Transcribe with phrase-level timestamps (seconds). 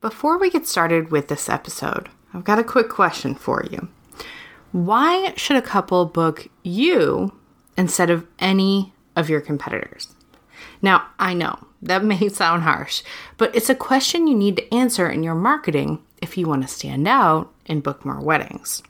[0.00, 3.88] Before we get started with this episode, I've got a quick question for you.
[4.70, 7.36] Why should a couple book you
[7.76, 10.14] instead of any of your competitors?
[10.80, 13.02] Now, I know that may sound harsh,
[13.38, 16.68] but it's a question you need to answer in your marketing if you want to
[16.68, 18.84] stand out and book more weddings.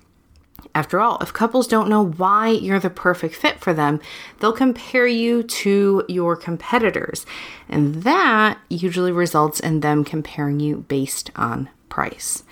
[0.74, 4.00] After all, if couples don't know why you're the perfect fit for them,
[4.38, 7.26] they'll compare you to your competitors,
[7.68, 12.44] and that usually results in them comparing you based on price.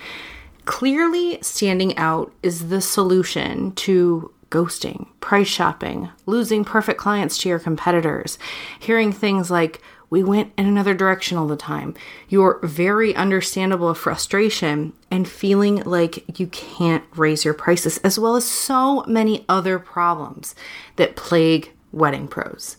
[0.65, 7.59] Clearly, standing out is the solution to ghosting, price shopping, losing perfect clients to your
[7.59, 8.39] competitors,
[8.79, 11.95] hearing things like, we went in another direction all the time,
[12.29, 18.45] your very understandable frustration, and feeling like you can't raise your prices, as well as
[18.45, 20.55] so many other problems
[20.97, 22.77] that plague wedding pros.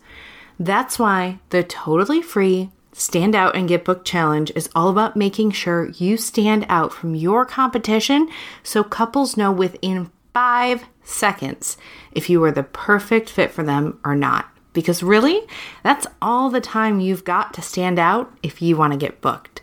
[0.60, 5.52] That's why the totally free Stand Out and Get Booked Challenge is all about making
[5.52, 8.28] sure you stand out from your competition
[8.64, 11.78] so couples know within five seconds
[12.12, 14.50] if you are the perfect fit for them or not.
[14.78, 15.42] Because really,
[15.82, 19.60] that's all the time you've got to stand out if you want to get booked.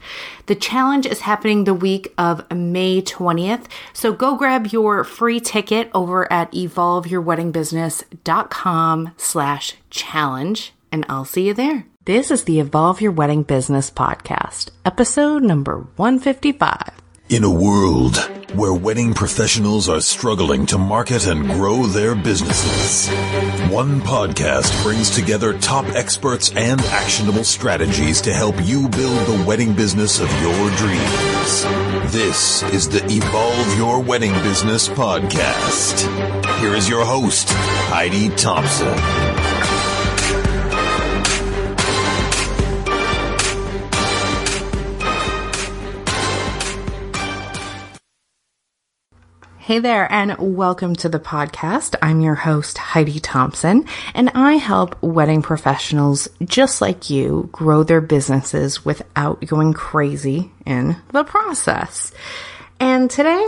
[0.47, 5.89] The challenge is happening the week of May 20th, so go grab your free ticket
[5.95, 11.87] over at evolveyourweddingbusiness.com slash challenge, and I'll see you there.
[12.07, 17.04] This is the Evolve Your Wedding Business podcast, episode number 155.
[17.31, 18.19] In a world
[18.55, 23.09] where wedding professionals are struggling to market and grow their businesses,
[23.73, 29.75] one podcast brings together top experts and actionable strategies to help you build the wedding
[29.75, 31.63] business of your dreams.
[32.13, 36.07] This is the Evolve Your Wedding Business podcast.
[36.61, 39.24] Here is your host, Heidi Thompson.
[49.65, 51.95] Hey there, and welcome to the podcast.
[52.03, 58.03] I'm your host, Heidi Thompson, and I help wedding professionals just like you grow their
[58.03, 62.13] businesses without going crazy in the process.
[62.79, 63.43] And today,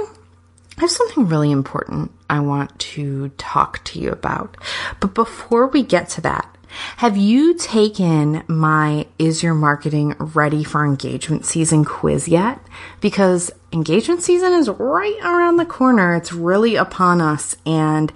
[0.78, 4.56] I have something really important I want to talk to you about.
[5.00, 6.55] But before we get to that,
[6.96, 12.60] have you taken my Is Your Marketing Ready for Engagement Season quiz yet?
[13.00, 16.14] Because engagement season is right around the corner.
[16.14, 17.56] It's really upon us.
[17.66, 18.12] And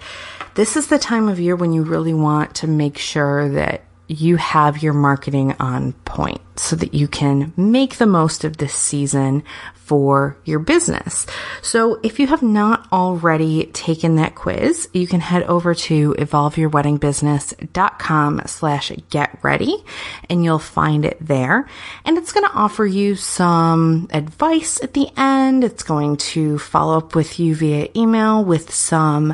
[0.55, 4.37] this is the time of year when you really want to make sure that you
[4.37, 9.41] have your marketing on point so that you can make the most of this season
[9.73, 11.25] for your business.
[11.61, 18.41] So if you have not already taken that quiz, you can head over to evolveyourweddingbusiness.com
[18.45, 19.83] slash get ready
[20.29, 21.67] and you'll find it there.
[22.05, 25.63] And it's going to offer you some advice at the end.
[25.63, 29.33] It's going to follow up with you via email with some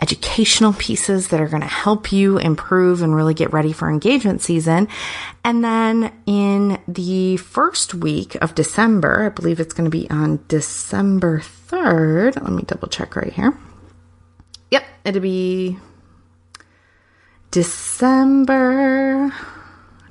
[0.00, 4.42] educational pieces that are going to help you improve and really get ready for engagement
[4.42, 4.88] season.
[5.44, 10.44] And then in the first week of December, I believe it's going to be on
[10.48, 12.42] December 3rd.
[12.42, 13.56] Let me double check right here.
[14.70, 15.78] Yep, it'll be
[17.50, 19.32] December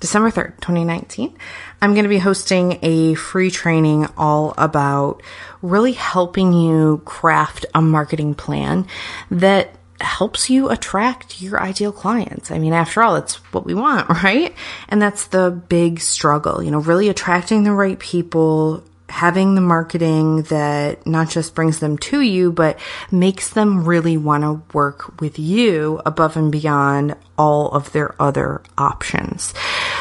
[0.05, 1.35] December 3rd, 2019.
[1.81, 5.23] I'm going to be hosting a free training all about
[5.63, 8.85] really helping you craft a marketing plan
[9.31, 12.51] that helps you attract your ideal clients.
[12.51, 14.53] I mean, after all, it's what we want, right?
[14.89, 20.43] And that's the big struggle, you know, really attracting the right people, having the marketing
[20.43, 22.79] that not just brings them to you, but
[23.11, 28.61] makes them really want to work with you above and beyond all of their other
[28.77, 29.53] options.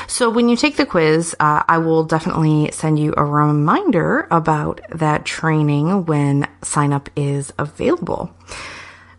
[0.07, 4.81] So when you take the quiz, uh, I will definitely send you a reminder about
[4.91, 8.35] that training when sign up is available.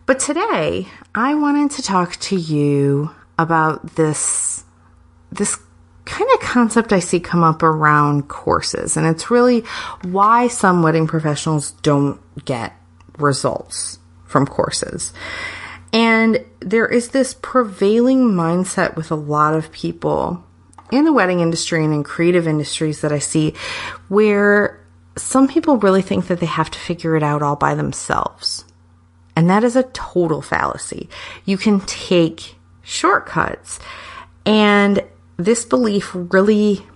[0.06, 4.64] But today I wanted to talk to you about this,
[5.30, 5.58] this
[6.06, 8.96] kind of concept I see come up around courses.
[8.96, 9.60] And it's really
[10.02, 12.72] why some wedding professionals don't get
[13.18, 15.12] results from courses.
[15.92, 20.42] And there is this prevailing mindset with a lot of people
[20.90, 23.54] in the wedding industry and in creative industries that I see
[24.08, 24.80] where
[25.16, 28.64] some people really think that they have to figure it out all by themselves.
[29.34, 31.08] And that is a total fallacy.
[31.44, 33.80] You can take shortcuts
[34.44, 35.02] and
[35.36, 36.86] this belief really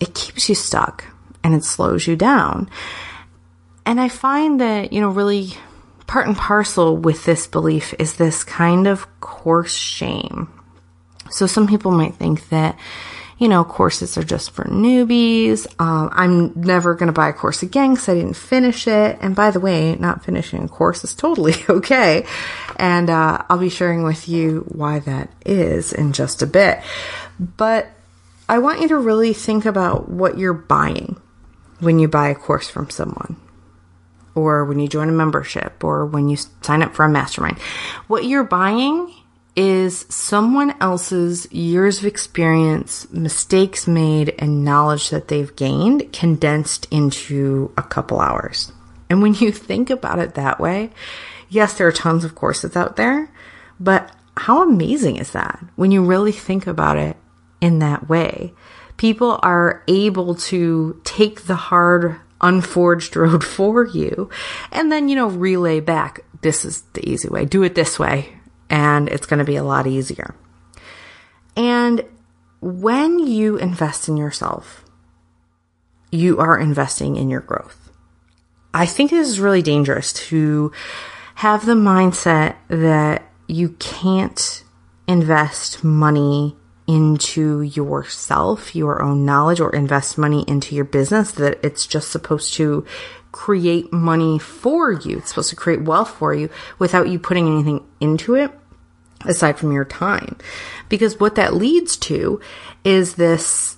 [0.00, 1.04] it keeps you stuck
[1.44, 2.70] and it slows you down.
[3.86, 5.54] And I find that, you know, really
[6.06, 10.48] part and parcel with this belief is this kind of course shame.
[11.30, 12.78] So some people might think that,
[13.40, 15.66] you know, courses are just for newbies.
[15.80, 19.16] Um, I'm never going to buy a course again because I didn't finish it.
[19.22, 22.26] And by the way, not finishing a course is totally okay.
[22.76, 26.82] And uh, I'll be sharing with you why that is in just a bit.
[27.40, 27.88] But
[28.46, 31.18] I want you to really think about what you're buying
[31.78, 33.36] when you buy a course from someone
[34.34, 37.58] or when you join a membership or when you sign up for a mastermind.
[38.06, 39.14] What you're buying
[39.60, 47.70] is someone else's years of experience, mistakes made, and knowledge that they've gained condensed into
[47.76, 48.72] a couple hours.
[49.10, 50.92] And when you think about it that way,
[51.50, 53.30] yes, there are tons of courses out there,
[53.78, 57.18] but how amazing is that when you really think about it
[57.60, 58.54] in that way?
[58.96, 64.30] People are able to take the hard, unforged road for you
[64.72, 66.20] and then, you know, relay back.
[66.40, 67.44] This is the easy way.
[67.44, 68.39] Do it this way
[68.70, 70.34] and it's going to be a lot easier.
[71.56, 72.04] And
[72.60, 74.84] when you invest in yourself,
[76.10, 77.90] you are investing in your growth.
[78.72, 80.72] I think it is really dangerous to
[81.36, 84.62] have the mindset that you can't
[85.08, 86.56] invest money
[86.86, 92.54] into yourself, your own knowledge, or invest money into your business, that it's just supposed
[92.54, 92.84] to
[93.32, 95.18] create money for you.
[95.18, 98.52] It's supposed to create wealth for you without you putting anything into it
[99.24, 100.36] aside from your time.
[100.88, 102.40] Because what that leads to
[102.84, 103.76] is this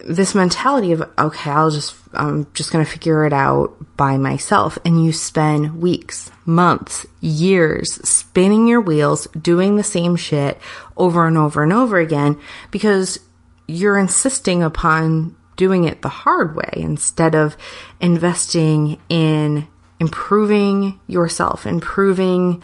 [0.00, 4.78] this mentality of okay, I'll just I'm just going to figure it out by myself
[4.84, 10.58] and you spend weeks, months, years spinning your wheels doing the same shit
[10.96, 13.18] over and over and over again because
[13.66, 17.56] you're insisting upon doing it the hard way instead of
[18.00, 19.66] investing in
[20.00, 22.62] improving yourself, improving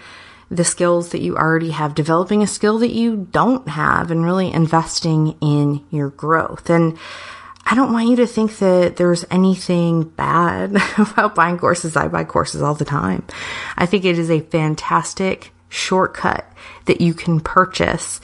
[0.57, 4.53] the skills that you already have, developing a skill that you don't have, and really
[4.53, 6.71] investing in your growth.
[6.71, 6.99] And
[7.67, 11.97] I don't want you to think that there's anything bad about buying courses.
[11.97, 13.25] I buy courses all the time.
[13.77, 16.51] I think it is a fantastic shortcut
[16.85, 18.21] that you can purchase.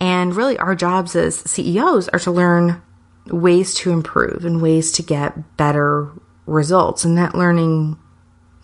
[0.00, 2.82] And really, our jobs as CEOs are to learn
[3.26, 6.10] ways to improve and ways to get better
[6.46, 7.04] results.
[7.04, 7.98] And that learning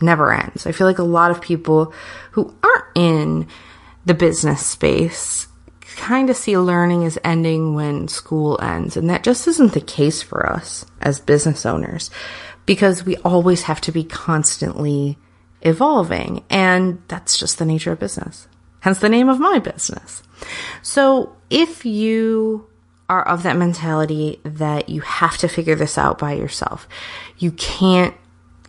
[0.03, 0.67] never ends.
[0.67, 1.95] I feel like a lot of people
[2.33, 3.47] who aren't in
[4.05, 5.47] the business space
[5.97, 8.97] kind of see learning as ending when school ends.
[8.97, 12.11] And that just isn't the case for us as business owners
[12.67, 15.19] because we always have to be constantly
[15.61, 16.45] evolving.
[16.51, 18.49] And that's just the nature of business.
[18.81, 20.23] Hence the name of my business.
[20.83, 22.67] So if you
[23.09, 26.89] are of that mentality that you have to figure this out by yourself,
[27.39, 28.15] you can't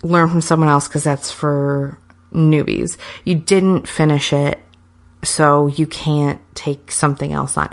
[0.04, 1.98] learn from someone else because that's for
[2.32, 2.98] newbies.
[3.24, 4.60] You didn't finish it,
[5.24, 7.70] so you can't take something else on.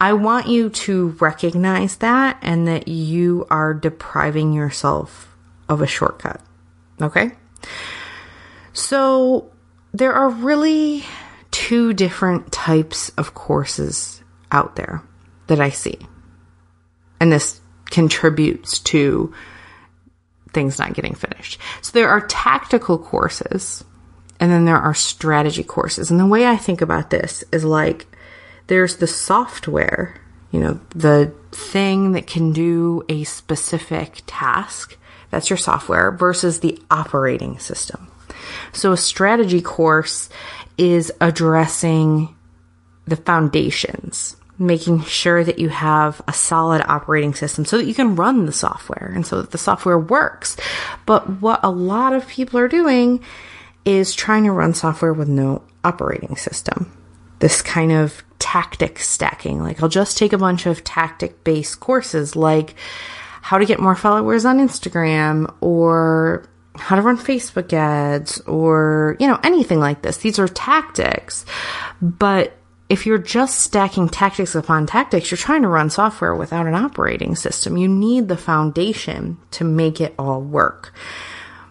[0.00, 5.36] I want you to recognize that and that you are depriving yourself
[5.68, 6.40] of a shortcut.
[7.00, 7.32] Okay?
[8.72, 9.52] So,
[9.92, 11.04] there are really
[11.50, 15.02] two different types of courses out there
[15.46, 15.98] that I see.
[17.20, 19.32] And this contributes to
[20.52, 21.58] things not getting finished.
[21.80, 23.84] So there are tactical courses
[24.40, 26.10] and then there are strategy courses.
[26.10, 28.06] And the way I think about this is like
[28.66, 30.20] there's the software,
[30.50, 34.96] you know, the thing that can do a specific task.
[35.30, 38.08] That's your software versus the operating system.
[38.72, 40.28] So a strategy course
[40.76, 42.34] is addressing
[43.06, 48.16] the foundations making sure that you have a solid operating system so that you can
[48.16, 50.56] run the software and so that the software works.
[51.06, 53.22] But what a lot of people are doing
[53.84, 56.92] is trying to run software with no operating system.
[57.40, 59.62] This kind of tactic stacking.
[59.62, 62.74] Like, I'll just take a bunch of tactic based courses like
[63.40, 69.26] how to get more followers on Instagram or how to run Facebook ads or, you
[69.26, 70.18] know, anything like this.
[70.18, 71.44] These are tactics,
[72.00, 72.56] but
[72.92, 77.34] if you're just stacking tactics upon tactics, you're trying to run software without an operating
[77.34, 77.78] system.
[77.78, 80.92] You need the foundation to make it all work.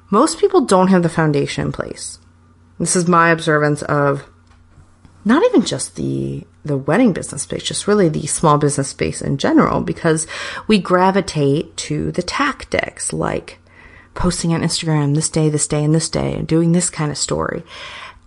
[0.10, 2.18] Most people don't have the foundation in place.
[2.80, 4.28] This is my observance of
[5.24, 9.38] not even just the the wedding business space, just really the small business space in
[9.38, 10.26] general, because
[10.68, 13.60] we gravitate to the tactics like
[14.16, 17.18] posting on Instagram this day, this day, and this day, and doing this kind of
[17.18, 17.64] story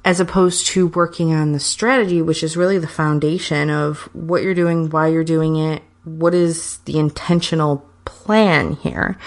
[0.04, 4.54] as opposed to working on the strategy, which is really the foundation of what you're
[4.54, 9.18] doing, why you're doing it, what is the intentional plan here.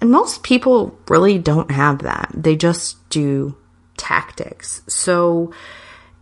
[0.00, 2.30] And most people really don't have that.
[2.34, 3.56] They just do
[3.96, 4.82] tactics.
[4.86, 5.52] So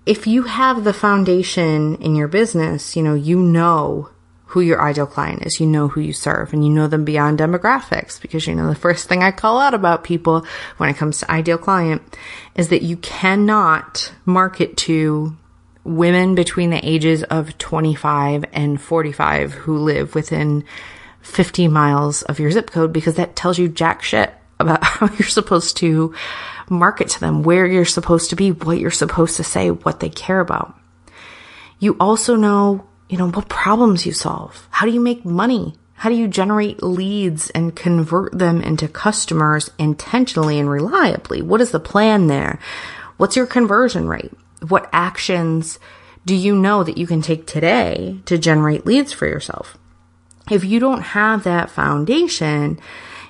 [0.07, 4.11] if you have the foundation in your business, you know, you know
[4.49, 5.61] who your ideal client is.
[5.61, 8.75] You know who you serve and you know them beyond demographics because you know the
[8.75, 10.47] first thing I call out about people
[10.79, 12.03] when it comes to ideal client
[12.55, 15.37] is that you cannot market to
[15.85, 20.65] women between the ages of 25 and 45 who live within
[21.21, 25.29] 50 miles of your zip code because that tells you jack shit about how you're
[25.29, 26.15] supposed to
[26.71, 30.09] market to them, where you're supposed to be, what you're supposed to say, what they
[30.09, 30.75] care about.
[31.79, 34.67] You also know you know, what problems you solve.
[34.71, 35.75] How do you make money?
[35.95, 41.43] How do you generate leads and convert them into customers intentionally and reliably?
[41.43, 42.61] What is the plan there?
[43.17, 44.33] What's your conversion rate?
[44.69, 45.79] What actions
[46.25, 49.77] do you know that you can take today to generate leads for yourself?
[50.51, 52.79] If you don't have that foundation,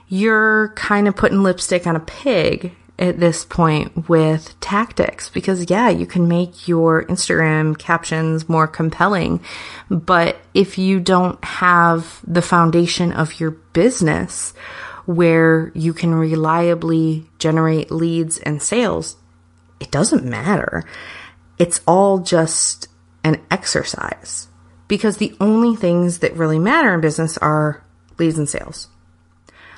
[0.08, 5.88] you're kind of putting lipstick on a pig at this point with tactics because yeah,
[5.88, 9.40] you can make your Instagram captions more compelling.
[9.88, 14.52] But if you don't have the foundation of your business
[15.07, 19.17] where you can reliably generate leads and sales,
[19.81, 20.85] it doesn't matter.
[21.59, 22.88] It's all just
[23.25, 24.49] an exercise
[24.88, 27.85] because the only things that really matter in business are
[28.19, 28.88] leads and sales.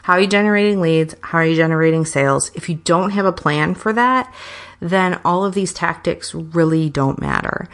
[0.03, 1.15] How are you generating leads?
[1.21, 2.51] How are you generating sales?
[2.55, 4.33] If you don't have a plan for that,
[4.81, 7.69] then all of these tactics really don't matter.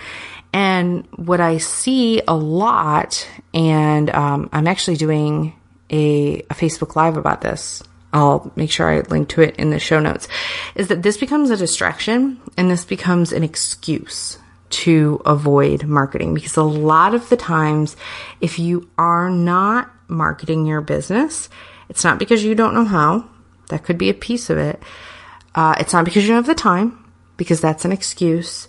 [0.53, 5.55] And what I see a lot, and um, I'm actually doing
[5.91, 7.83] a, a Facebook Live about this.
[8.13, 10.27] I'll make sure I link to it in the show notes.
[10.75, 16.57] Is that this becomes a distraction and this becomes an excuse to avoid marketing because
[16.57, 17.97] a lot of the times,
[18.41, 21.49] if you are not marketing your business,
[21.89, 23.29] it's not because you don't know how.
[23.69, 24.83] That could be a piece of it.
[25.55, 28.69] Uh, it's not because you don't have the time, because that's an excuse.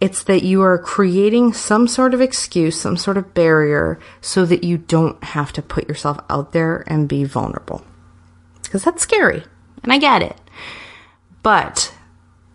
[0.00, 4.62] It's that you are creating some sort of excuse, some sort of barrier, so that
[4.62, 7.82] you don't have to put yourself out there and be vulnerable.
[8.62, 9.42] Because that's scary,
[9.82, 10.36] and I get it.
[11.42, 11.94] But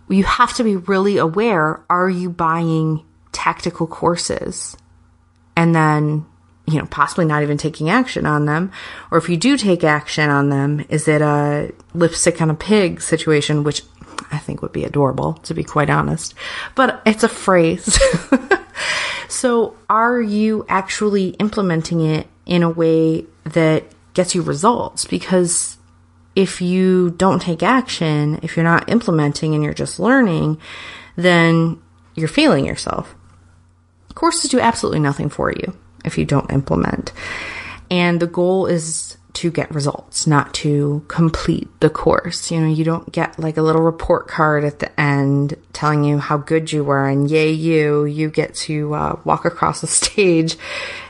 [0.08, 4.76] you have to be really aware are you buying tactical courses
[5.56, 6.26] and then
[6.72, 8.72] you know, possibly not even taking action on them.
[9.12, 13.02] Or if you do take action on them, is it a lipstick on a pig
[13.02, 13.84] situation, which
[14.32, 16.34] I think would be adorable, to be quite honest.
[16.76, 18.00] But it's a phrase.
[19.28, 25.06] so are you actually implementing it in a way that gets you results?
[25.06, 25.78] Because
[26.36, 30.60] if you don't take action, if you're not implementing and you're just learning,
[31.16, 31.82] then
[32.16, 33.16] you're failing yourself.
[34.16, 35.76] Courses do absolutely nothing for you
[36.06, 37.12] if you don't implement.
[37.90, 42.52] And the goal is to get results, not to complete the course.
[42.52, 46.18] You know, you don't get like a little report card at the end telling you
[46.18, 50.58] how good you were and yay you, you get to uh, walk across the stage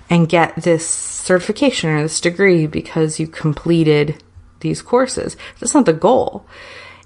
[0.10, 4.22] and get this certification or this degree because you completed
[4.60, 5.36] these courses.
[5.60, 6.46] That's not the goal.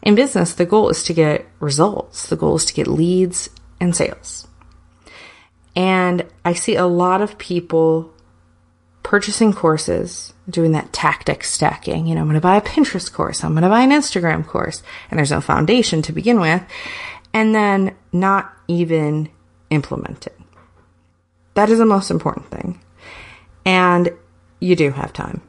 [0.02, 2.28] In business, the goal is to get results.
[2.28, 3.50] The goal is to get leads
[3.80, 4.48] and sales.
[5.76, 8.14] And I see a lot of people
[9.04, 12.08] purchasing courses, doing that tactic stacking.
[12.08, 13.44] You know, I'm going to buy a Pinterest course.
[13.44, 14.82] I'm going to buy an Instagram course.
[15.12, 16.64] And there's no foundation to begin with.
[17.34, 19.30] And then not even
[19.70, 20.40] implement it.
[21.54, 22.82] That is the most important thing.
[23.66, 24.10] And
[24.60, 25.42] you do have time.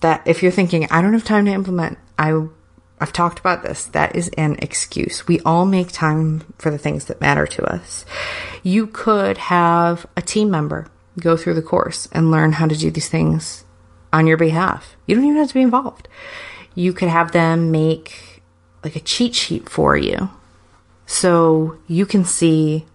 [0.00, 2.46] That if you're thinking, I don't have time to implement, I
[3.00, 3.84] I've talked about this.
[3.86, 5.26] That is an excuse.
[5.26, 8.04] We all make time for the things that matter to us.
[8.62, 10.86] You could have a team member
[11.18, 13.64] go through the course and learn how to do these things
[14.12, 14.96] on your behalf.
[15.06, 16.08] You don't even have to be involved.
[16.74, 18.42] You could have them make
[18.82, 20.30] like a cheat sheet for you
[21.06, 22.86] so you can see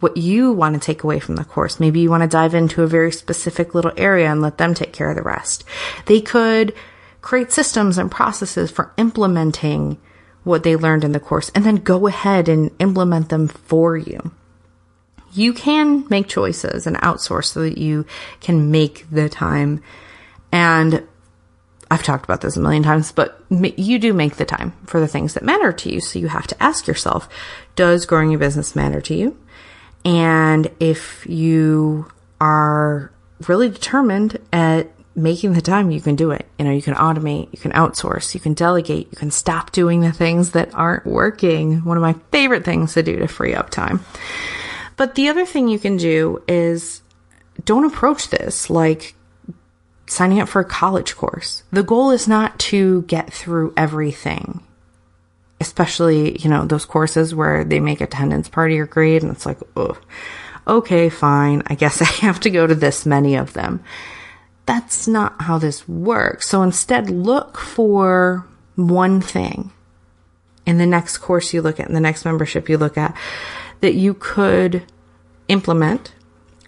[0.00, 1.78] what you want to take away from the course.
[1.78, 4.92] Maybe you want to dive into a very specific little area and let them take
[4.92, 5.64] care of the rest.
[6.06, 6.74] They could
[7.20, 9.98] create systems and processes for implementing
[10.42, 14.32] what they learned in the course and then go ahead and implement them for you.
[15.32, 18.06] You can make choices and outsource so that you
[18.40, 19.82] can make the time.
[20.50, 21.06] And
[21.90, 25.08] I've talked about this a million times, but you do make the time for the
[25.08, 26.00] things that matter to you.
[26.00, 27.28] So you have to ask yourself,
[27.76, 29.36] does growing your business matter to you?
[30.04, 32.10] And if you
[32.40, 33.12] are
[33.46, 36.46] really determined at making the time, you can do it.
[36.58, 40.00] You know, you can automate, you can outsource, you can delegate, you can stop doing
[40.00, 41.84] the things that aren't working.
[41.84, 44.04] One of my favorite things to do to free up time.
[44.96, 47.02] But the other thing you can do is
[47.64, 49.14] don't approach this like
[50.06, 51.62] signing up for a college course.
[51.70, 54.62] The goal is not to get through everything.
[55.60, 59.44] Especially, you know, those courses where they make attendance part of your grade and it's
[59.44, 59.98] like, oh,
[60.66, 61.62] okay, fine.
[61.66, 63.82] I guess I have to go to this many of them.
[64.66, 66.48] That's not how this works.
[66.48, 69.72] So instead, look for one thing
[70.66, 73.16] in the next course you look at, in the next membership you look at,
[73.80, 74.84] that you could
[75.48, 76.14] implement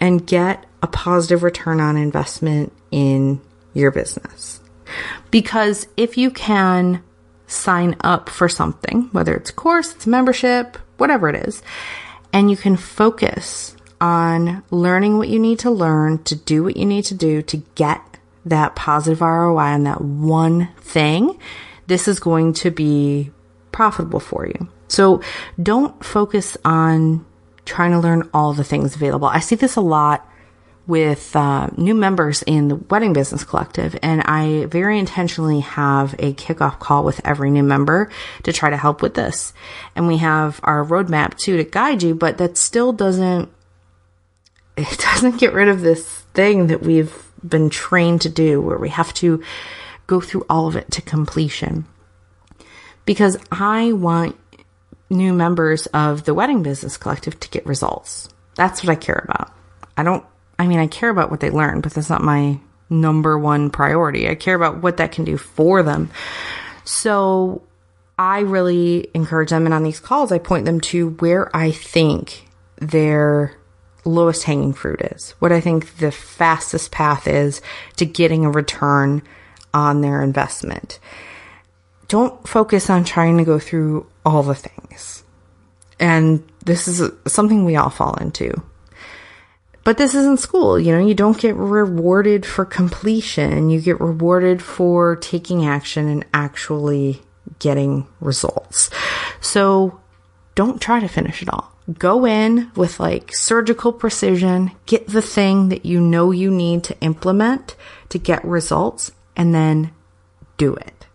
[0.00, 3.40] and get a positive return on investment in
[3.74, 4.60] your business.
[5.30, 7.02] Because if you can
[7.46, 11.62] sign up for something, whether it's a course, it's a membership, whatever it is,
[12.32, 16.84] and you can focus on learning what you need to learn to do what you
[16.84, 18.02] need to do to get
[18.44, 21.38] that positive ROI on that one thing,
[21.86, 23.30] this is going to be
[23.70, 24.68] profitable for you.
[24.88, 25.22] So
[25.62, 27.24] don't focus on
[27.64, 29.28] trying to learn all the things available.
[29.28, 30.28] I see this a lot
[30.88, 36.34] with uh, new members in the Wedding Business Collective, and I very intentionally have a
[36.34, 38.10] kickoff call with every new member
[38.42, 39.52] to try to help with this.
[39.94, 43.48] And we have our roadmap too to guide you, but that still doesn't
[44.76, 47.14] it doesn't get rid of this thing that we've
[47.46, 49.42] been trained to do, where we have to
[50.06, 51.86] go through all of it to completion.
[53.04, 54.38] Because I want
[55.10, 58.28] new members of the Wedding Business Collective to get results.
[58.54, 59.52] That's what I care about.
[59.96, 60.24] I don't
[60.58, 64.28] I mean, I care about what they learn, but that's not my number one priority.
[64.28, 66.10] I care about what that can do for them.
[66.84, 67.62] So
[68.18, 69.64] I really encourage them.
[69.64, 73.56] And on these calls, I point them to where I think their
[74.04, 77.60] lowest hanging fruit is, what I think the fastest path is
[77.96, 79.22] to getting a return
[79.72, 80.98] on their investment.
[82.08, 85.24] Don't focus on trying to go through all the things.
[85.98, 88.62] And this is something we all fall into.
[89.84, 93.68] But this isn't school, you know, you don't get rewarded for completion.
[93.68, 97.20] You get rewarded for taking action and actually
[97.58, 98.90] getting results.
[99.40, 100.00] So
[100.54, 101.71] don't try to finish it all.
[101.98, 107.00] Go in with like surgical precision, get the thing that you know you need to
[107.00, 107.74] implement
[108.10, 109.92] to get results, and then
[110.56, 111.06] do it.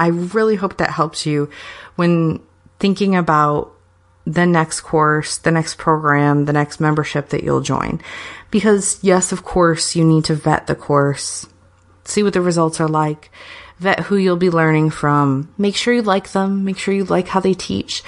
[0.00, 1.48] I really hope that helps you
[1.94, 2.40] when
[2.80, 3.72] thinking about
[4.26, 8.00] the next course, the next program, the next membership that you'll join.
[8.50, 11.46] Because yes, of course, you need to vet the course,
[12.04, 13.30] see what the results are like,
[13.78, 17.28] vet who you'll be learning from, make sure you like them, make sure you like
[17.28, 18.02] how they teach.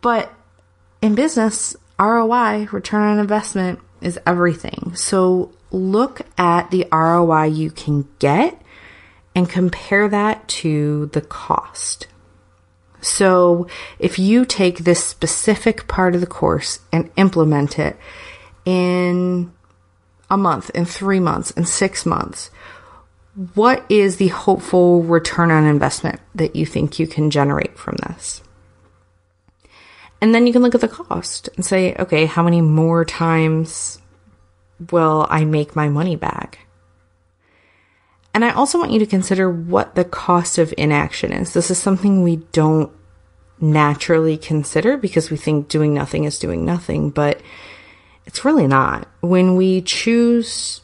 [0.00, 0.32] But
[1.02, 4.92] in business, ROI, return on investment, is everything.
[4.94, 8.60] So look at the ROI you can get
[9.34, 12.06] and compare that to the cost.
[13.00, 13.66] So
[13.98, 17.96] if you take this specific part of the course and implement it
[18.64, 19.52] in
[20.30, 22.50] a month, in three months, in six months,
[23.54, 28.42] what is the hopeful return on investment that you think you can generate from this?
[30.20, 33.98] And then you can look at the cost and say, okay, how many more times
[34.90, 36.58] will I make my money back?
[38.32, 41.52] And I also want you to consider what the cost of inaction is.
[41.52, 42.92] This is something we don't
[43.60, 47.40] naturally consider because we think doing nothing is doing nothing, but
[48.26, 49.08] it's really not.
[49.20, 50.80] When we choose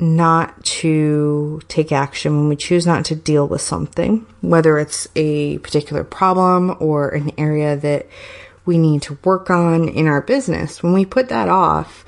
[0.00, 5.58] not to take action, when we choose not to deal with something, whether it's a
[5.58, 8.06] particular problem or an area that
[8.68, 12.04] we need to work on in our business, when we put that off,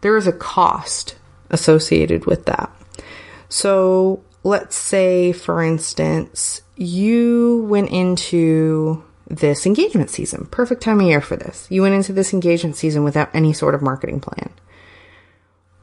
[0.00, 1.16] there is a cost
[1.50, 2.70] associated with that.
[3.48, 10.46] So let's say, for instance, you went into this engagement season.
[10.46, 11.66] Perfect time of year for this.
[11.68, 14.50] You went into this engagement season without any sort of marketing plan.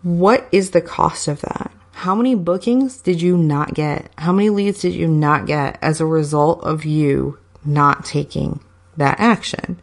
[0.03, 1.71] What is the cost of that?
[1.91, 4.09] How many bookings did you not get?
[4.17, 8.61] How many leads did you not get as a result of you not taking
[8.95, 9.81] that action?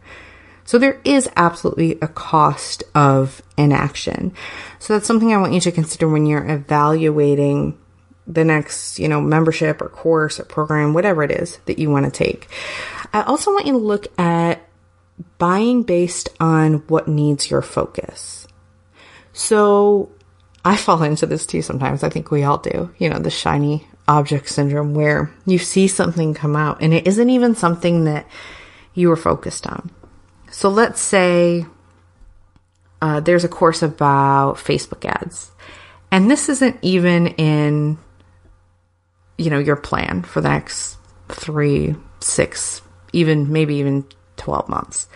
[0.69, 4.33] So there is absolutely a cost of inaction.
[4.77, 7.75] So that's something I want you to consider when you're evaluating
[8.27, 12.05] the next, you know, membership or course or program, whatever it is that you want
[12.05, 12.49] to take.
[13.11, 14.61] I also want you to look at
[15.39, 18.47] buying based on what needs your focus.
[19.33, 20.11] So
[20.63, 22.03] I fall into this too sometimes.
[22.03, 22.93] I think we all do.
[22.99, 27.31] You know, the shiny object syndrome where you see something come out and it isn't
[27.31, 28.27] even something that
[28.93, 29.89] you were focused on.
[30.59, 31.65] So let's say
[33.01, 35.51] uh, there's a course about Facebook ads,
[36.11, 37.97] and this isn't even in
[39.39, 40.97] you know, your plan for the next
[41.29, 42.81] three, six,
[43.13, 45.07] even maybe even 12 months.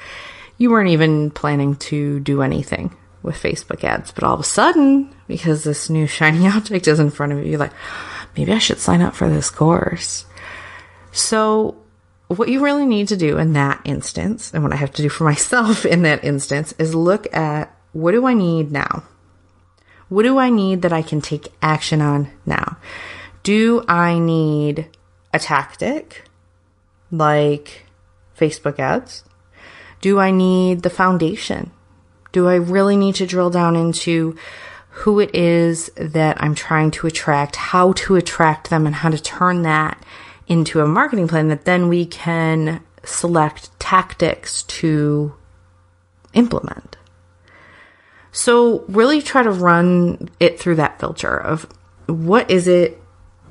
[0.57, 5.13] You weren't even planning to do anything with Facebook ads, but all of a sudden,
[5.27, 7.73] because this new shiny object is in front of you, you're like,
[8.37, 10.25] maybe I should sign up for this course.
[11.11, 11.82] So,
[12.27, 15.09] what you really need to do in that instance, and what I have to do
[15.09, 19.03] for myself in that instance, is look at what do I need now?
[20.09, 22.77] What do I need that I can take action on now?
[23.43, 24.87] Do I need
[25.33, 26.23] a tactic
[27.11, 27.85] like
[28.37, 29.23] Facebook ads?
[30.01, 31.71] Do I need the foundation?
[32.31, 34.35] Do I really need to drill down into
[34.89, 39.21] who it is that I'm trying to attract, how to attract them, and how to
[39.21, 40.03] turn that
[40.47, 45.35] into a marketing plan that then we can select tactics to
[46.33, 46.97] implement?
[48.31, 51.67] So really try to run it through that filter of
[52.07, 52.99] what is it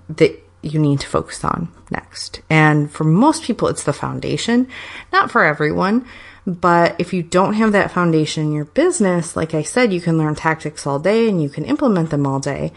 [0.09, 2.41] that you need to focus on next.
[2.51, 4.69] And for most people, it's the foundation.
[5.13, 6.07] Not for everyone,
[6.47, 10.19] but if you don't have that foundation in your business, like I said, you can
[10.19, 12.73] learn tactics all day and you can implement them all day.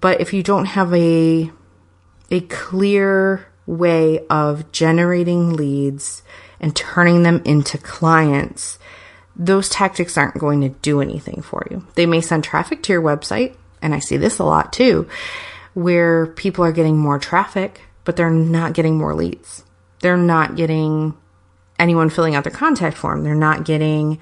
[0.00, 1.50] But if you don't have a,
[2.30, 6.22] a clear way of generating leads
[6.60, 8.78] and turning them into clients,
[9.36, 11.86] those tactics aren't going to do anything for you.
[11.94, 15.08] They may send traffic to your website, and I see this a lot too,
[15.74, 19.64] where people are getting more traffic, but they're not getting more leads.
[20.00, 21.16] They're not getting
[21.78, 23.22] anyone filling out their contact form.
[23.22, 24.18] They're not getting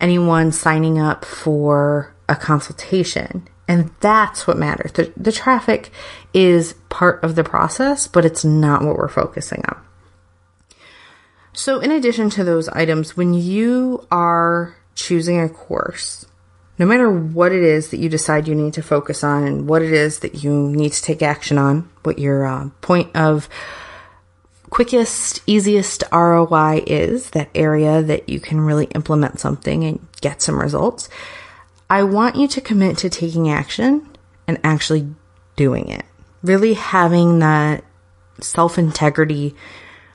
[0.00, 3.46] anyone signing up for a consultation.
[3.68, 4.92] And that's what matters.
[4.92, 5.90] The, the traffic
[6.32, 9.82] is part of the process, but it's not what we're focusing on.
[11.52, 16.26] So, in addition to those items, when you are choosing a course,
[16.78, 19.82] no matter what it is that you decide you need to focus on and what
[19.82, 23.48] it is that you need to take action on, what your uh, point of
[24.68, 30.60] quickest, easiest ROI is, that area that you can really implement something and get some
[30.60, 31.08] results,
[31.88, 34.08] I want you to commit to taking action
[34.46, 35.08] and actually
[35.54, 36.04] doing it.
[36.42, 37.84] Really having that
[38.40, 39.54] self integrity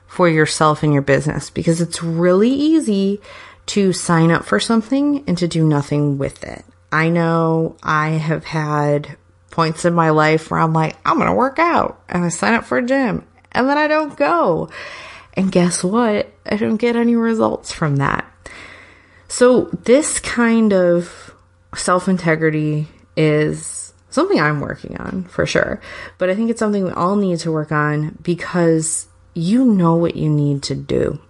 [0.06, 3.20] for yourself and your business because it's really easy
[3.64, 6.64] to sign up for something and to do nothing with it.
[6.90, 9.16] I know I have had
[9.50, 12.54] points in my life where I'm like, I'm going to work out and I sign
[12.54, 14.68] up for a gym and then I don't go.
[15.34, 16.30] And guess what?
[16.44, 18.30] I don't get any results from that.
[19.28, 21.31] So this kind of
[21.74, 25.80] self integrity is something I'm working on for sure.
[26.18, 30.16] But I think it's something we all need to work on because you know what
[30.16, 31.20] you need to do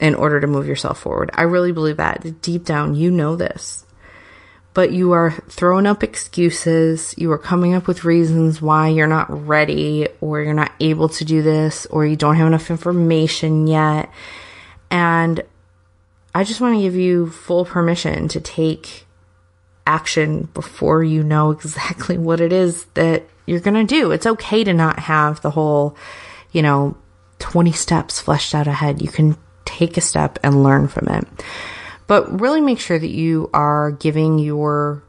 [0.00, 1.30] in order to move yourself forward.
[1.34, 3.86] I really believe that deep down, you know this.
[4.72, 7.14] But you are throwing up excuses.
[7.18, 11.24] You are coming up with reasons why you're not ready or you're not able to
[11.24, 14.10] do this or you don't have enough information yet.
[14.90, 15.42] And
[16.34, 19.06] I just want to give you full permission to take
[19.86, 24.10] action before you know exactly what it is that you're going to do.
[24.10, 25.96] It's okay to not have the whole,
[26.52, 26.96] you know,
[27.40, 29.02] 20 steps fleshed out ahead.
[29.02, 31.26] You can take a step and learn from it.
[32.06, 35.02] But really make sure that you are giving your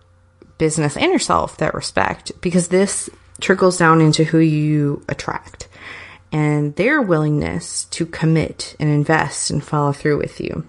[0.57, 5.67] business and yourself that respect because this trickles down into who you attract
[6.31, 10.65] and their willingness to commit and invest and follow through with you.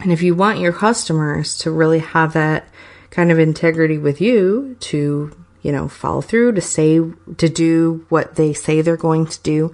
[0.00, 2.68] And if you want your customers to really have that
[3.14, 5.30] kind of integrity with you to,
[5.62, 6.98] you know, follow through, to say,
[7.36, 9.72] to do what they say they're going to do,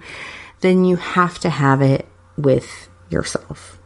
[0.59, 3.79] then you have to have it with yourself.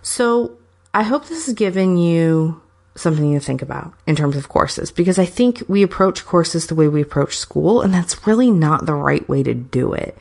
[0.00, 0.56] So
[0.94, 2.62] I hope this has given you
[2.96, 6.74] something to think about in terms of courses because I think we approach courses the
[6.74, 10.16] way we approach school, and that's really not the right way to do it.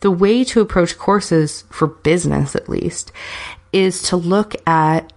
[0.00, 3.12] The way to approach courses for business, at least,
[3.72, 5.12] is to look at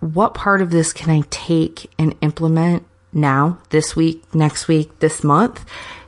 [0.00, 5.24] what part of this can I take and implement now, this week, next week, this
[5.24, 5.64] month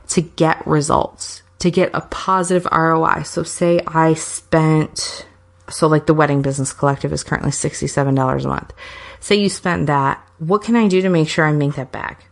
[0.09, 3.23] to get results, to get a positive ROI.
[3.23, 5.25] So, say I spent
[5.69, 8.73] so like the wedding business collective is currently $67 a month.
[9.19, 10.25] Say you spent that.
[10.37, 12.25] What can I do to make sure I make that back?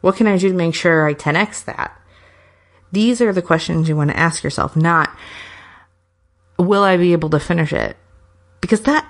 [0.00, 1.98] What can I do to make sure I 10x that?
[2.92, 5.10] These are the questions you want to ask yourself, not
[6.58, 7.96] will I be able to finish it?
[8.60, 9.06] Because that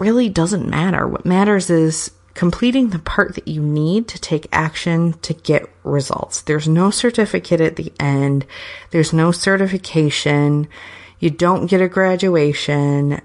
[0.00, 1.06] really doesn't matter.
[1.06, 6.42] What matters is completing the part that you need to take action to get results.
[6.42, 8.46] There's no certificate at the end.
[8.90, 10.68] There's no certification.
[11.18, 13.20] You don't get a graduation.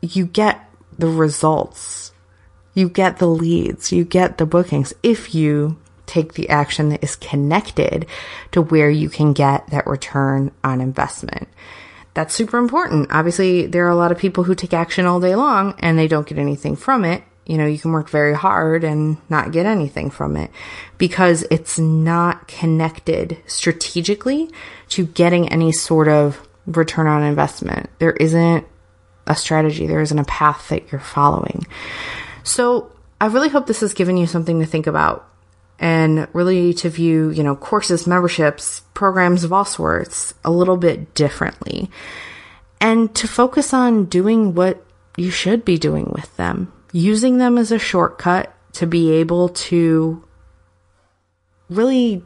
[0.00, 2.12] You get the results.
[2.74, 3.92] You get the leads.
[3.92, 8.06] You get the bookings if you take the action that is connected
[8.50, 11.48] to where you can get that return on investment.
[12.14, 13.12] That's super important.
[13.12, 16.08] Obviously, there are a lot of people who take action all day long and they
[16.08, 17.22] don't get anything from it.
[17.46, 20.50] You know, you can work very hard and not get anything from it
[20.98, 24.50] because it's not connected strategically
[24.90, 27.90] to getting any sort of return on investment.
[27.98, 28.66] There isn't
[29.26, 31.66] a strategy, there isn't a path that you're following.
[32.42, 35.29] So I really hope this has given you something to think about
[35.80, 41.14] and really to view, you know, courses, memberships, programs of all sorts a little bit
[41.14, 41.90] differently
[42.80, 44.82] and to focus on doing what
[45.16, 50.22] you should be doing with them, using them as a shortcut to be able to
[51.68, 52.22] really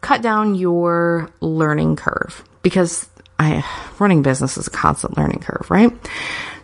[0.00, 3.64] cut down your learning curve because I,
[3.98, 5.92] running business is a constant learning curve, right?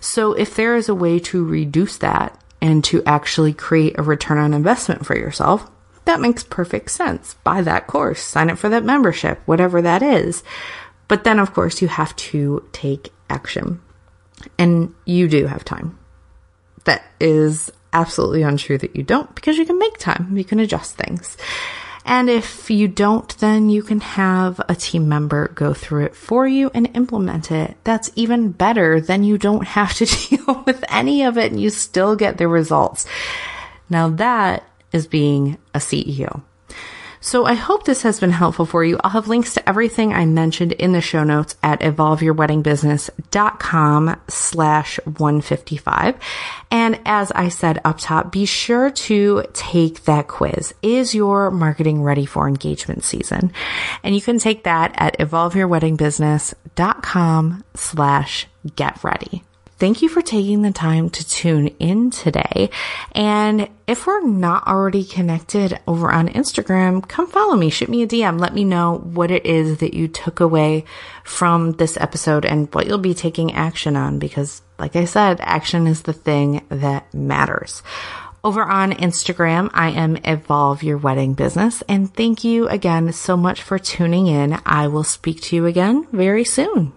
[0.00, 4.38] So if there is a way to reduce that and to actually create a return
[4.38, 5.68] on investment for yourself,
[6.04, 7.34] that makes perfect sense.
[7.42, 10.44] Buy that course, sign up for that membership, whatever that is.
[11.08, 13.82] But then, of course, you have to take action.
[14.58, 15.98] And you do have time.
[16.84, 20.36] That is absolutely untrue that you don't because you can make time.
[20.36, 21.36] You can adjust things.
[22.04, 26.46] And if you don't, then you can have a team member go through it for
[26.46, 27.76] you and implement it.
[27.84, 31.70] That's even better than you don't have to deal with any of it and you
[31.70, 33.06] still get the results.
[33.88, 36.42] Now that is being a CEO.
[37.22, 38.98] So I hope this has been helpful for you.
[39.02, 46.16] I'll have links to everything I mentioned in the show notes at evolveyourweddingbusiness.com slash 155.
[46.72, 50.74] And as I said up top, be sure to take that quiz.
[50.82, 53.52] Is your marketing ready for engagement season?
[54.02, 59.44] And you can take that at evolveyourweddingbusiness.com slash get ready.
[59.82, 62.70] Thank you for taking the time to tune in today.
[63.16, 68.06] And if we're not already connected over on Instagram, come follow me, shoot me a
[68.06, 68.38] DM.
[68.38, 70.84] Let me know what it is that you took away
[71.24, 75.88] from this episode and what you'll be taking action on because like I said, action
[75.88, 77.82] is the thing that matters.
[78.44, 81.82] Over on Instagram, I am Evolve Your Wedding Business.
[81.88, 84.60] And thank you again so much for tuning in.
[84.64, 86.92] I will speak to you again very soon.